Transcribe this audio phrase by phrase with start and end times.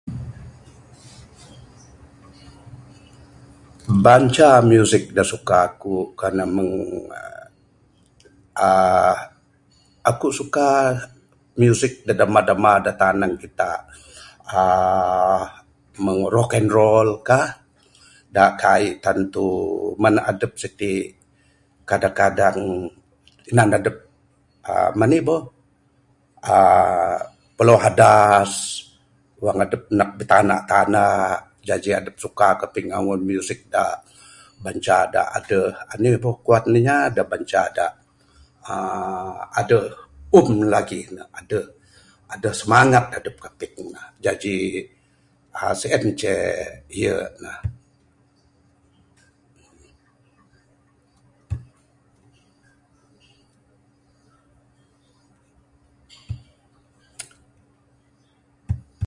[4.05, 7.41] Banca musik da suka kuk, kan ne mung uhh
[8.67, 9.15] uhh,
[10.09, 10.67] akuk suka
[11.61, 13.79] musik da damba damba da tanang kitak
[14.59, 15.43] uhh
[16.05, 17.47] mung rock and roll kah,
[18.35, 19.47] da kaik tantu
[20.01, 21.03] mun adup sitik
[21.89, 22.59] kadang kadang
[23.45, 23.97] tinan adup
[24.69, 25.41] uhh manik boh,
[26.51, 27.15] uhh
[27.57, 28.51] piluah adas
[29.43, 31.07] wang adup nak bitanda tanda.
[31.69, 33.85] Jaji adup suka kaping angun musik da
[34.65, 37.87] banca da aduh da anih boh kuan inya, dak banca da
[38.67, 39.85] uhh aduh
[40.37, 41.21] ummm lagik ne.
[41.49, 41.59] Da
[42.33, 44.01] aduh semangat adup kaping ne.
[44.23, 44.53] Jaji,
[45.79, 47.53] sein ceh ye ne.